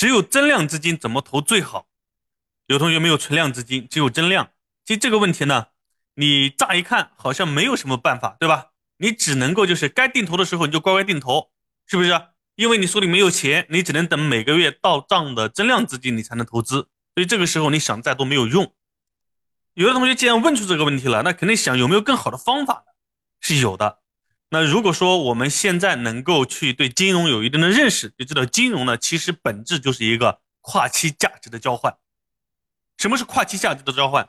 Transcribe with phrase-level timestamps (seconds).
[0.00, 1.86] 只有增量资金怎么投最好？
[2.68, 4.48] 有同学没有存量资金，只有增量。
[4.82, 5.66] 其实这个问题呢，
[6.14, 8.68] 你乍一看好像没有什么办法，对吧？
[8.96, 11.50] 你只能够就是该定投的时候你就乖乖定投，
[11.86, 12.18] 是不是？
[12.54, 18.72] 因为你手里没有钱，你只能等每个月到账的增量资金你才能投资，所以这个时候你想再多没有用。
[19.74, 22.84] 有的同学既然问出这个问题了，那肯定想有没有更好的方法？
[23.38, 23.99] 是有的。
[24.52, 31.96] 那如果说我们现在能够去对金融有一定的认识，就知道金融呢，其实本质就是一个跨期价值的交换。
[32.98, 34.28] 什么是跨期价值的交换？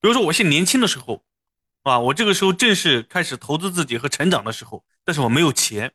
[0.00, 1.24] 比如说我现年轻的时候，
[1.84, 5.92] 啊，我这个时候正是开始投资自己和成长的时候，但是我没有钱，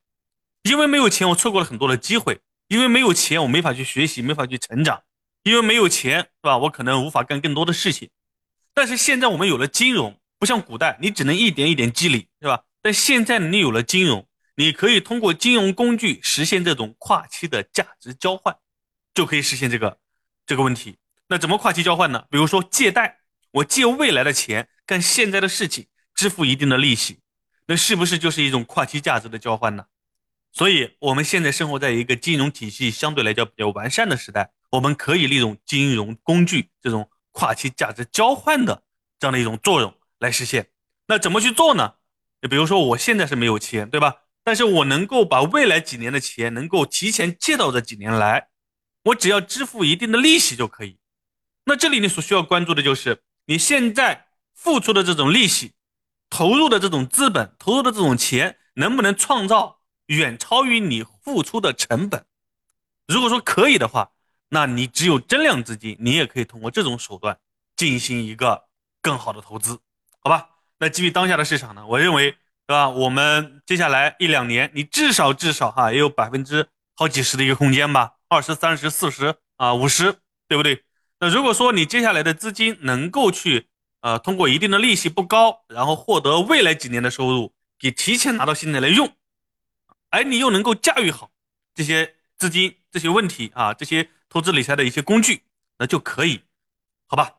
[0.64, 2.36] 因为没有钱，我错过了很多的机会；
[2.70, 5.00] 因为没有钱，我没法去学习，没法去成长；
[5.44, 6.58] 因为没有钱，是吧？
[6.58, 8.10] 我可能无法干更多的事情。
[8.74, 12.64] 但是现在我们有了金融，不像古代，你只能一点一点积累，是吧？
[12.86, 18.56] 但现在你有了金融，你可以通过金融工具实现这种跨期的价值交换，
[19.12, 19.98] 就可以实现这个
[20.46, 21.00] 这个问题。
[21.28, 22.26] 那怎么跨期交换呢？
[22.30, 27.22] 比如说借贷，我借未来的钱干现在的事情，支付一定的利息，
[27.66, 29.88] 那是不是就是一种跨期价值的交换呢？
[30.52, 38.84] 所以，我们现在生活在一个金融体系相对来讲比较完善的时代，我们可以利用金融工具这种跨期价值交换的
[39.18, 40.70] 这样的一种作用来实现。
[41.08, 41.96] 那怎么去做呢？
[42.46, 44.18] 就比如说，我现在是没有钱，对吧？
[44.44, 48.50] 但是我能够把未来几年的钱能够提前借到这几年来，
[49.06, 51.00] 我只要支付一定的利息就可以。
[51.64, 55.74] 那这里你所需要关注的就是你现在付出的这种利息，
[56.30, 62.28] 投入的这种资本，投入的这种钱，能不能创造远超于你付出的成本？
[63.08, 64.12] 如果说可以的话，
[64.50, 67.40] 那你只有增量资金，你也可以通过这种手段
[67.76, 68.66] 进行一个
[69.02, 69.80] 更好的投资，
[70.20, 70.50] 好吧？
[70.86, 71.84] 那基于当下的市场呢？
[71.88, 72.30] 我认为，
[72.68, 72.88] 对吧？
[72.90, 80.84] 我们接下来一两年，你至少至少哈也有百分之好几十的一个空间吧，二十三十四十啊五十，对不对？
[81.20, 83.68] 那如果说你接下来的资金能够去
[84.02, 89.12] 呃通过一定的利息不高，然后获得未来几年的收入，给提前拿到现在来用，
[90.12, 91.32] 而你又能够驾驭好
[91.74, 95.42] 这些资金这些问题啊这些投资理财的一些工具，
[95.80, 96.42] 那就可以，
[97.08, 97.38] 好吧？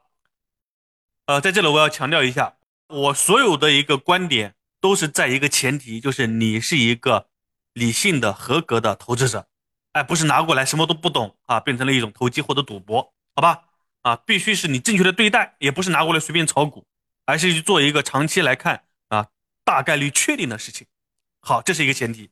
[1.27, 2.55] 呃，在这里我要强调一下。
[2.89, 7.29] 我所有的一个观点都是在一个前提，就是你是一个
[7.73, 9.49] 理性的、合格的投资者，
[9.93, 13.65] 哎，不是拿过来什么都不懂啊，变成了一种投机或者赌博，好吧？
[14.03, 16.87] 啊，必须是你正确的对待，也不是拿过来随便炒股，
[17.25, 19.29] 而是去做一个长期来看啊，
[19.65, 20.87] 大概率确定的事情。
[21.41, 22.31] 好，这是一个前提。